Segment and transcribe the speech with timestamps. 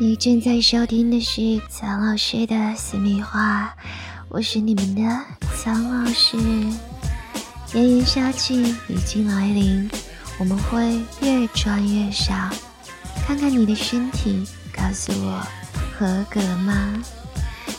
[0.00, 3.74] 你正在收听的是苍老师的私密话，
[4.28, 5.02] 我是你们的
[5.56, 6.36] 苍老师。
[7.74, 9.90] 炎炎夏季已经来临，
[10.38, 12.32] 我们会越穿越少。
[13.26, 15.44] 看看你的身体，告诉我
[15.98, 17.02] 合格吗？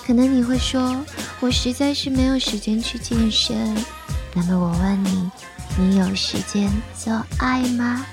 [0.05, 1.01] 可能你会说，
[1.39, 3.73] 我实在是没有时间去健身。
[4.33, 5.31] 那么我问你，
[5.77, 8.05] 你有时间做爱吗？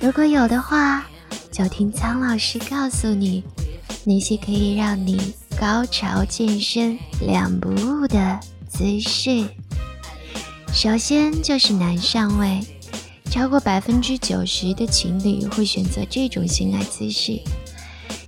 [0.00, 1.04] 如果有的话。
[1.50, 3.42] 就听苍老师告诉你
[4.04, 8.38] 那些可以让你高潮健身两不误的
[8.68, 9.44] 姿势。
[10.72, 12.60] 首先就是男上位，
[13.30, 17.40] 超过百分之九十的情侣会选择这种性爱姿势。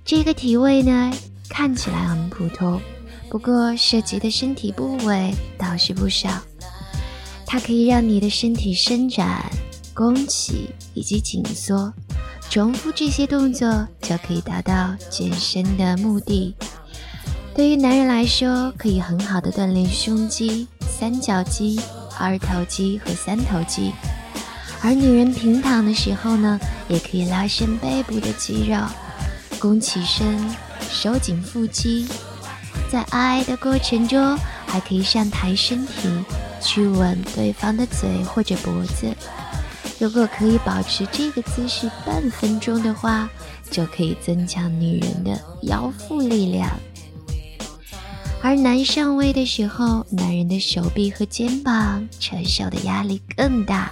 [0.03, 1.13] 这个体位呢，
[1.47, 2.81] 看起来很普通，
[3.29, 6.29] 不过涉及的身体部位倒是不少。
[7.45, 9.49] 它可以让你的身体伸展、
[9.93, 11.93] 弓起以及紧缩。
[12.51, 16.53] 重复这些动作就可以达到健身的目的。
[17.55, 21.79] 对于男人来说，可以很好的锻炼胸肌、三角肌、
[22.19, 23.93] 二头肌和三头肌；
[24.83, 28.77] 而女人平躺的时候呢，也可以拉伸背部的肌肉，
[29.57, 30.37] 弓起身，
[30.89, 32.05] 收紧腹肌。
[32.91, 36.09] 在爱的过程中，还可以上抬身体，
[36.59, 39.07] 去吻对方的嘴或者脖子。
[40.01, 43.29] 如果可以保持这个姿势半分钟的话，
[43.69, 46.67] 就可以增强女人的腰腹力量。
[48.41, 53.91] 而男上位的时候，男人的手臂和肩膀承受的压力更大，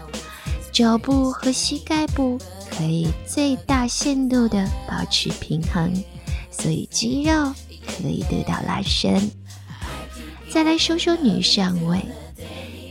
[0.72, 2.40] 脚部和膝盖部
[2.72, 5.94] 可以最大限度的保持平衡，
[6.50, 7.54] 所以肌肉
[7.86, 9.30] 可以得到拉伸。
[10.50, 12.04] 再来说说女上位。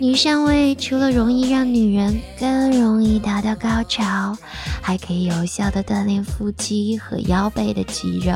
[0.01, 4.39] 女上位除了容易让女人更容易达到高潮，
[4.81, 8.33] 还可以有效的锻炼腹肌和腰背的肌肉。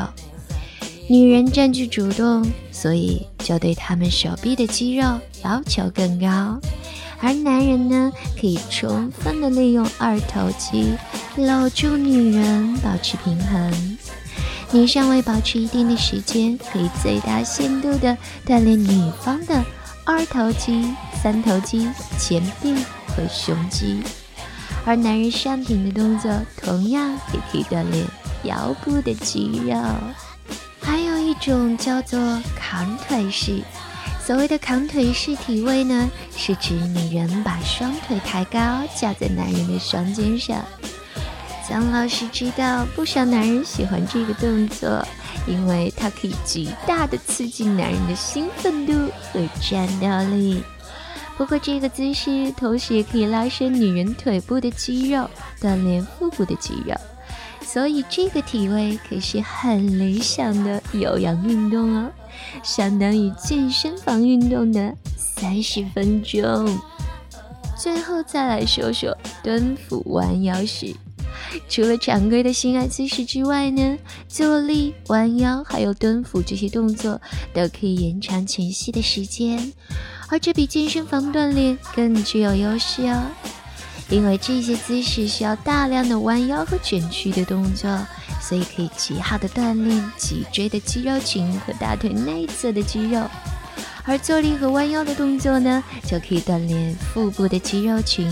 [1.09, 5.05] 女人占据主动，所以就对他们手臂的肌肉
[5.45, 6.59] 要求更高。
[7.21, 10.95] 而男人呢，可以充分的利用二头肌
[11.37, 13.99] 搂住女人，保持平衡。
[14.73, 19.63] 女上位保持一定的时间，可以最大限度的锻炼女方的。
[20.05, 20.85] 二头肌、
[21.23, 21.89] 三头肌、
[22.19, 22.75] 前臂
[23.07, 24.03] 和胸肌，
[24.85, 28.05] 而男人上顶的动作同样也可以锻炼
[28.43, 29.81] 腰部的肌肉。
[30.81, 32.19] 还有一种叫做
[32.57, 33.63] 扛腿式，
[34.27, 38.59] 所谓的扛腿式体位呢，是指女人把双腿抬高
[38.97, 40.61] 架在男人的双肩上。
[41.69, 45.07] 姜老师知道不少男人喜欢这个动作。
[45.45, 48.93] 因为它可以极大的刺激男人的兴奋度
[49.33, 50.07] 和战斗
[50.37, 50.63] 力。
[51.43, 55.29] 不过这个姿势同时也可以拉伸女人腿部的肌肉，
[55.61, 56.95] 锻炼腹部的肌肉，
[57.61, 62.13] 所以这个体位可是很理想的有氧运动哦，
[62.63, 66.79] 相当于健身房运动的三十分钟。
[67.77, 70.95] 最后再来说说蹲俯弯腰式。
[71.69, 73.99] 除了常规的性爱姿势之外呢，
[74.29, 77.21] 坐立、弯腰还有蹲伏这些动作
[77.53, 79.73] 都可以延长前戏的时间，
[80.29, 83.23] 而这比健身房锻炼更具有优势哦。
[84.11, 87.89] 因为这些姿势需要大量的弯腰和卷曲的动作，
[88.43, 93.27] 所以可以极好的锻炼脊椎的肌肉群和大腿内侧的肌肉，
[94.05, 98.29] 而坐立和弯腰的动作呢，就可以锻炼腹部的肌肉群，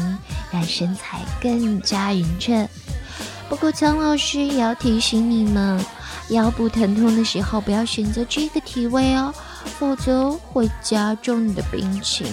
[0.53, 2.69] 让身材更加匀称。
[3.51, 5.85] 不过，苍老师也要提醒你们，
[6.29, 9.35] 腰部疼痛的时候不要选择这个体位哦，
[9.77, 12.29] 否则会加重你的病情。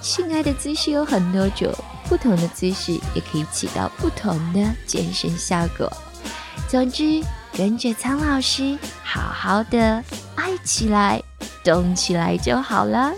[0.00, 1.70] 性爱的姿势有很多种，
[2.08, 5.92] 不同的姿势也可以起到不同的健身效果。
[6.68, 7.22] 总之，
[7.52, 10.02] 跟着苍老师好好的
[10.36, 11.22] 爱起来、
[11.62, 13.12] 动起来就好了。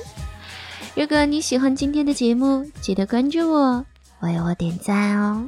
[0.97, 3.85] 如果你喜欢今天的节目，记得关注我，
[4.23, 5.47] 为我点赞哦。